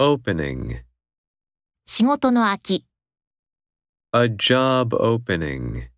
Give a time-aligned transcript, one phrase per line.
[0.00, 0.82] opening,
[1.84, 2.86] 仕事の空き、
[4.14, 5.90] a job opening,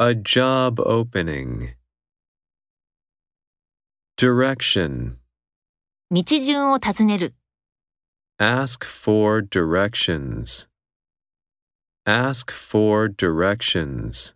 [0.00, 1.76] a job opening.
[4.16, 5.18] Direction,
[6.10, 7.36] 道順を尋ねる、
[8.40, 10.66] ask for directions,
[12.04, 14.34] ask for directions.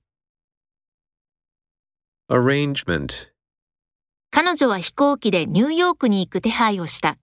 [2.30, 3.32] Arrangement,
[4.30, 7.18] 彼女は飛行機でニューヨークに行く手配をした。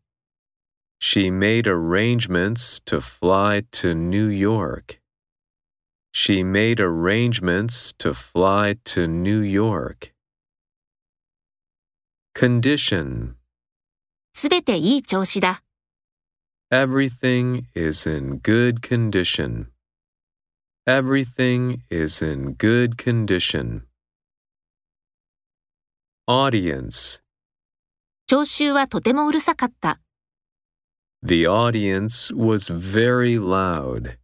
[0.99, 5.01] She made arrangements to fly to New York.
[6.13, 10.13] She made arrangements to fly to New York.
[12.35, 13.35] Condition
[14.33, 15.63] すべていい調子だ。
[16.71, 19.69] Everything is in good condition.
[20.87, 23.83] Everything is in good condition.
[26.27, 27.23] Audience
[28.27, 30.01] 聴衆はとてもうるさかった。
[31.23, 34.19] The audience was very loud.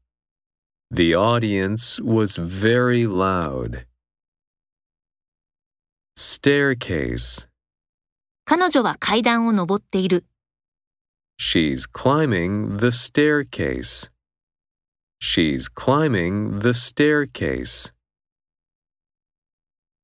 [0.91, 3.87] The audience was very loud.
[6.17, 7.49] Staircase.
[8.45, 10.27] 彼女は階段を登っている。
[11.39, 14.11] She's climbing the staircase.
[15.23, 17.93] She's climbing the staircase.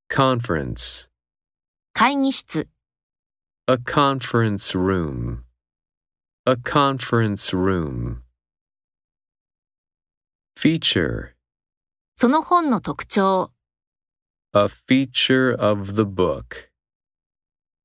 [0.08, 1.08] Conference.
[1.92, 2.68] 会議室、
[3.66, 5.42] A conference room.
[6.46, 8.22] A conference room.
[10.56, 11.34] Feature.
[12.14, 13.52] その本の特徴、
[14.52, 16.70] A feature of the book.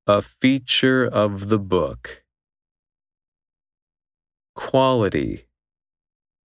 [0.08, 2.24] A feature of the book.
[4.56, 5.48] Quality.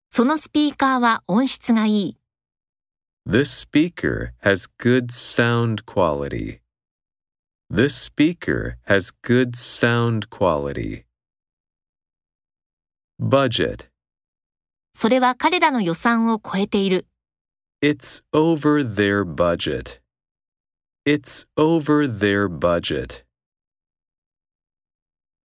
[0.09, 2.17] そのスピーカーは音質がいい。
[3.28, 6.61] This speaker has good sound quality.
[7.72, 11.05] This speaker has good sound quality.
[13.20, 13.90] Budget.
[14.94, 17.06] それは彼らの予算を超えている。
[17.82, 20.00] It's over their budget.
[21.06, 23.25] It's over their budget.